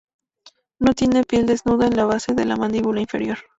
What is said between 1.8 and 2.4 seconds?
en la base